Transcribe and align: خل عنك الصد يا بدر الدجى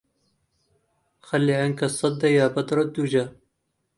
خل 1.21 1.51
عنك 1.51 1.83
الصد 1.83 2.23
يا 2.23 2.47
بدر 2.47 2.81
الدجى 2.81 3.27